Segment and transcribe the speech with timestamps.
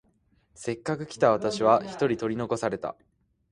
[0.55, 2.95] せっかく来た私は一人取り残された。